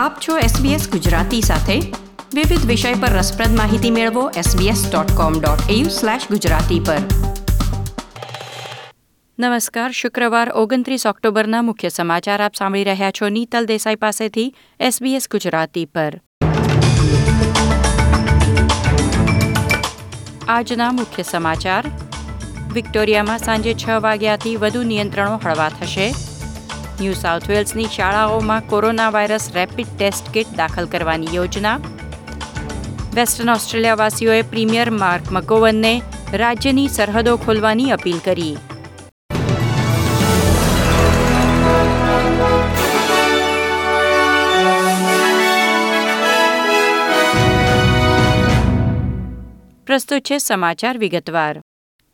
[0.00, 1.92] આપ છો SBS ગુજરાતી સાથે.
[2.34, 6.96] વિવિધ વિષય પર રસપ્રદ માહિતી મેળવો sbs.com.au/gujarati પર.
[9.38, 15.84] નમસ્કાર, શુક્રવાર ઓગણત્રીસ ઓક્ટોબરના મુખ્ય સમાચાર આપ સાંભળી રહ્યા છો નીતલ દેસાઈ પાસેથી SBS ગુજરાતી
[15.84, 16.20] પર.
[20.48, 21.84] આજના મુખ્ય સમાચાર.
[22.72, 26.14] વિક્ટોરિયામાં સાંજે છ વાગ્યાથી વધુ નિયંત્રણો હળવા થશે.
[27.00, 31.76] ન્યૂ સાઉથ વેલ્સની શાળાઓમાં corona virus rapid test kit દાખલ કરવાની યોજના.
[33.14, 38.56] વેસ્ટર્ન ઓસ્ટ્રેલિયાવાસીઓએ પ્રીમિયર માર્ક મકોવનને રાજ્યની સરહદો ખોલવાની અપીલ કરી.
[49.86, 51.60] પ્રસ્તુત છે સમાચાર વિગતવાર.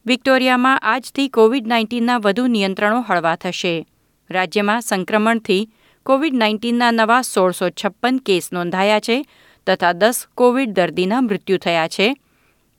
[0.07, 3.87] વિક્ટોરિયામાં આજથી કોવિડ નાઇન્ટીનના વધુ નિયંત્રણો હળવા થશે.
[4.31, 5.69] રાજ્યમાં સંક્રમણથી
[6.03, 9.27] કોવિડ નાઇન્ટીનના નવા સોળસો છપ્પન કેસ નોંધાયા છે
[9.67, 12.17] તથા દસ કોવિડ દર્દીના મૃત્યુ થયા છે.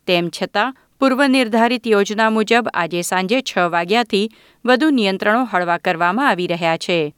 [0.08, 4.30] તેમ છતાં પૂર્વ નિર્ધારિત યોજના મુજબ આજે સાંજે છ વાગ્યાથી
[4.66, 7.16] વધુ નિયંત્રણો હળવા કરવામાં આવી રહ્યા છે.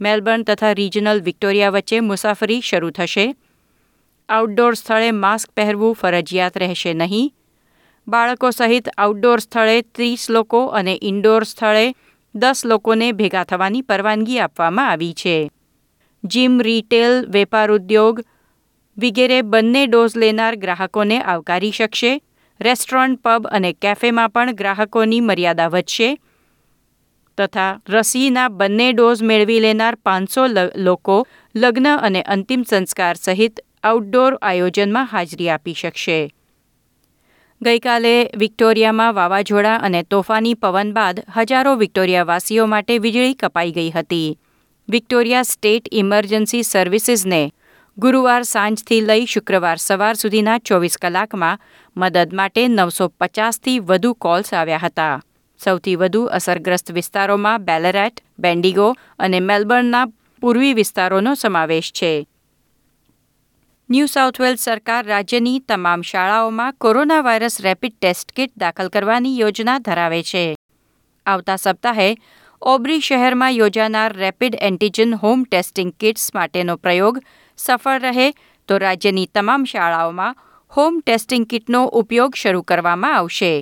[0.00, 3.34] મેલબર્ન તથા રિજનલ વિક્ટોરિયા વચ્ચે મુસાફરી શરૂ થશે.
[4.28, 7.34] આઉટડોર સ્થળે માસ્ક પહેરવું ફરજિયાત રહેશે નહીં.
[8.08, 11.94] બાળકો સહિત આઉટડોર સ્થળે ત્રીસ લોકો અને ઇન્ડોર સ્થળે
[12.38, 15.50] દસ લોકોને ભેગા થવાની પરવાનગી આપવામાં આવી છે.
[16.24, 18.20] જીમ, રિટેલ, વેપાર ઉદ્યોગ
[18.98, 22.20] વગેરે બંને ડોઝ લેનાર ગ્રાહકોને આવકારી શકશે.
[22.60, 26.18] રેસ્ટોરન્ટ, પબ અને કેફેમાં પણ ગ્રાહકોની મર્યાદા વધશે.
[27.38, 35.08] તથા રસીના બંને ડોઝ મેળવી લેનાર પાંચસો લોકો લગ્ન અને અંતિમ સંસ્કાર સહિત આઉટડોર આયોજનમાં
[35.12, 36.18] હાજરી આપી શકશે.
[37.60, 44.38] ગઈકાલે વિક્ટોરિયામાં વાવાઝોડા અને તોફાની પવન બાદ હજારો વિક્ટોરિયાવાસીઓ માટે વીજળી કપાઈ ગઈ હતી.
[44.88, 47.40] વિક્ટોરિયા સ્ટેટ ઇમરજન્સી સર્વિસીસને
[47.98, 51.58] ગુરુવાર સાંજથી લઈ શુક્રવાર સવાર સુધીના ચોવીસ કલાકમાં
[51.96, 55.20] મદદ માટે નવસો પચાસથી વધુ કોલ્સ આવ્યા હતા.
[55.60, 60.06] સૌથી વધુ અસરગ્રસ્ત વિસ્તારોમાં બેલેરેટ બેન્ડિગો અને મેલબર્નના
[60.42, 62.12] પૂર્વી વિસ્તારોનો સમાવેશ છે.
[63.90, 69.76] ન્યૂ સાઉથ વેલ્સ સરકાર રાજ્યની તમામ શાળાઓમાં corona virus rapid test kit દાખલ કરવાની યોજના
[69.86, 70.42] ધરાવે છે.
[71.26, 72.08] આવતા સપ્તાહે
[72.62, 77.22] ઓબ્રી શહેરમાં યોજાનાર rapid antigen home testing kits માટેનો પ્રયોગ
[77.58, 78.28] સફળ રહે
[78.68, 80.38] તો રાજ્યની તમામ શાળાઓમાં
[80.72, 83.52] હોમ ટેસ્ટિંગ કિટનો ઉપયોગ શરૂ કરવામાં આવશે.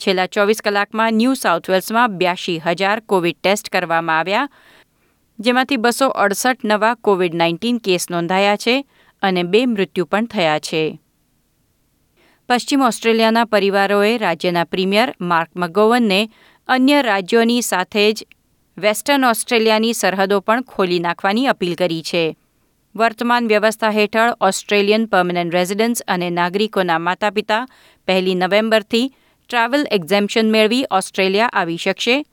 [0.00, 4.48] છેલ્લા ચોવીસ કલાકમાં ન્યૂ સાઉથ વેલ્સમાં બ્યાસી હજાર કોવિડ ટેસ્ટ કરવામાં આવ્યા
[5.38, 8.86] જેમાંથી બસો અડસઠ નવા કોવિડ નાઇન્ટીન કેસ નોંધાયા છે
[9.22, 11.00] અને બે મૃત્યુ પણ થયા છે.
[12.48, 16.30] પશ્ચિમ ઓસ્ટ્રેલિયાના પરિવારોએ રાજ્યના પ્રીમિયર માર્ક મગોવનને
[16.68, 18.26] અન્ય રાજ્યોની સાથે જ
[18.78, 22.36] વેસ્ટર્ન ઓસ્ટ્રેલિયાની સરહદો પણ ખોલી નાખવાની અપીલ કરી છે.
[22.96, 27.68] વર્તમાન વ્યવસ્થા હેઠળ ઓસ્ટ્રેલિયન પર્મનન્ટ રેઝિડન્સ અને નાગરિકોના માતા પિતા
[28.06, 29.12] પહેલી નવેમ્બરથી
[29.48, 32.24] ટ્રાવેલ એક્ઝેમ્પશન મેળવી ઓસ્ટ્રેલિયા આવી શકશે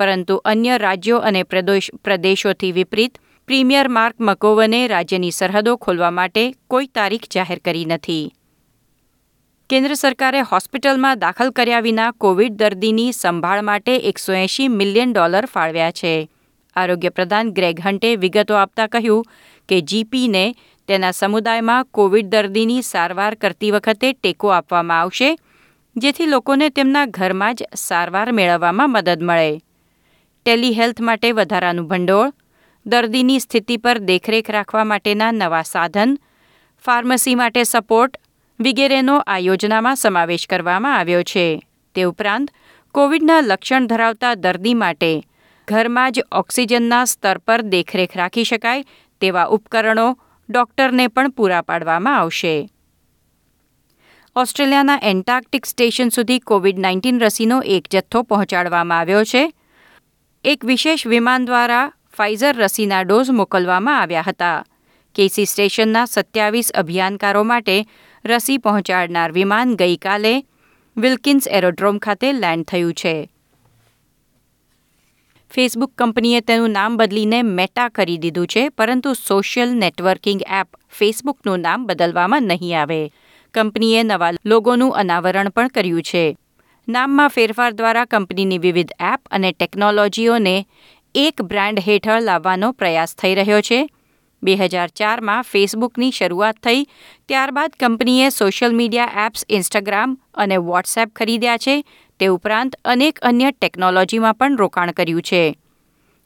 [0.00, 3.18] પરંતુ અન્ય રાજ્યો અને પ્રદેશોથી વિપરીત,
[3.48, 8.32] પ્રીમિયર માર્ક મકોવને રાજ્યની સરહદો ખોલવા માટે કોઈ તારીખ જાહેર કરી નથી.
[9.70, 15.92] કેન્દ્ર સરકારે હોસ્પિટલમાં દાખલ કર્યા વિના કોવિડ દર્દીની સંભાળ માટે એકસો એંશી મિલિયન ડોલર ફાળવ્યા
[15.92, 16.16] છે.
[16.76, 19.28] આરોગ્ય પ્રધાન ગ્રેગ હન્ટે વિગતો આપતા કહ્યું
[19.68, 20.44] કે જીપીને
[20.88, 25.30] તેના સમુદાયમાં કોવિડ દર્દીની સારવાર કરતી વખતે ટેકો આપવામાં આવશે,
[25.96, 29.58] જેથી લોકોને તેમના ઘરમાં જ સારવાર મેળવવામાં મદદ મળે.
[30.50, 32.32] ટેલિહેલ્થ માટે વધારાનું ભંડોળ,
[32.86, 36.18] દર્દીની સ્થિતિ પર દેખરેખ રાખવા માટેના નવા સાધન,
[36.84, 38.16] ફાર્મસી માટે સપોર્ટ
[38.60, 41.62] વગેરેનો આ યોજનામાં સમાવેશ કરવામાં આવ્યો છે.
[41.94, 42.50] તે ઉપરાંત,
[42.92, 45.22] કોવિડના લક્ષણ ધરાવતા દર્દી માટે
[45.68, 48.84] ઘરમાં જ ઓક્સિજનના સ્તર પર દેખરેખ રાખી શકાય
[49.20, 50.18] તેવા ઉપકરણો
[50.50, 52.68] ડોક્ટરને પણ પૂરા પાડવામાં આવશે.
[54.36, 59.52] ઓસ્ટ્રેલિયાના એન્ટાર્કટિક સ્ટેશન સુધી કોવિડ નાઇન્ટીન રસીનો એક જથ્થો પહોંચાડવામાં આવ્યો છે.
[60.44, 64.64] એક વિશેષ વિમાન દ્વારા ફાઇઝર રસીના ડોઝ મોકલવામાં આવ્યા હતા.
[65.14, 67.84] કેસી સ્ટેશનના સત્યાવીસ અભિયાનકારો માટે
[68.24, 70.32] રસી પહોંચાડનાર વિમાન ગઈકાલે
[70.96, 73.14] વિલ્કિન્સ એરોડ્રોમ ખાતે લેન્ડ થયું છે.
[75.50, 81.86] ફેસબુક કંપનીએ તેનું નામ બદલીને મેટા કરી દીધું છે, પરંતુ સોશિયલ નેટવર્કિંગ એપ ફેસબુકનું નામ
[81.86, 83.12] બદલવામાં નહીં આવે.
[83.54, 86.36] કંપનીએ નવા લોગોનું અનાવરણ પણ કર્યું છે.
[86.90, 90.54] નામમાં ફેરફાર દ્વારા કંપનીની વિવિધ એપ અને ટેકનોલોજીઓને
[91.14, 93.80] એક બ્રાન્ડ હેઠળ લાવવાનો પ્રયાસ થઈ રહ્યો છે.
[94.42, 96.86] બે હજાર ચારમાં ફેસબુકની શરૂઆત થઈ,
[97.28, 101.76] ત્યારબાદ કંપનીએ સોશિયલ મીડિયા એપ્સ ઇન્સ્ટાગ્રામ અને વોટ્સએપ ખરીદ્યા છે.
[102.20, 105.42] તે ઉપરાંત અનેક અન્ય ટેકનોલોજીમાં પણ રોકાણ કર્યું છે.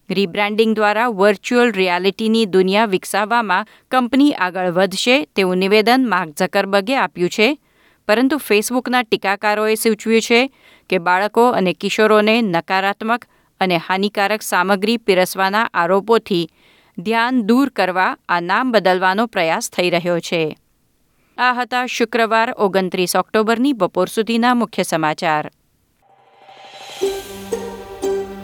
[0.08, 7.48] રીબ્રાન્ડિંગ દ્વારા વર્ચ્યુઅલ રિયાલિટીની દુનિયા વિકસાવવામાં કંપની આગળ વધશે તેવું નિવેદન માર્ક ઝકરબર્ગે આપ્યું છે.
[8.08, 10.40] પરંતુ ફેસબુકના ટીકાકારોએ સૂચવ્યું છે
[10.90, 13.24] કે બાળકો અને કિશોરોને નકારાત્મક
[13.60, 16.50] અને હાનિકારક સામગ્રી પીરસવાના આરોપોથી
[16.98, 20.56] ધ્યાન દૂર કરવા આ નામ બદલવાનો પ્રયાસ થઈ રહ્યો છે.
[21.38, 25.50] આ હતા શુક્રવાર ઓગણત્રીસ ઓક્ટોબરની બપોર સુધીના મુખ્ય સમાચાર.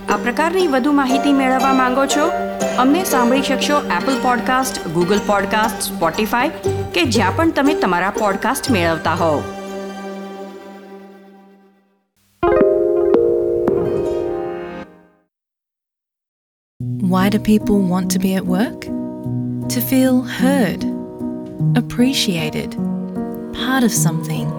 [0.09, 2.31] આ પ્રકારની વધુ માહિતી મેળવવા માંગો છો?
[2.79, 6.49] અમને સાંભળી શકશો Apple podcast Google podcast Spotify
[6.94, 9.44] કે જ્યાં પણ તમે તમારા પોડકાસ્ટ મેળવતા હોવ
[17.14, 18.82] Why do people want to be at work?
[19.70, 20.84] To feel heard,
[21.76, 22.72] appreciated,
[23.54, 24.52] part of something,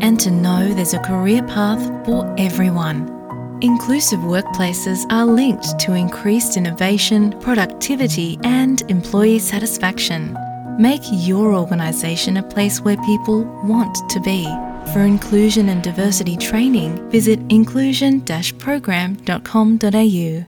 [0.00, 3.12] and to know there's a career path for everyone.
[3.60, 10.36] Inclusive workplaces are linked to increased innovation, productivity, and employee satisfaction.
[10.79, 14.45] Make your organisation a place where people want to be.
[14.93, 18.21] For inclusion and diversity training, visit inclusion
[18.57, 20.50] program.com.au.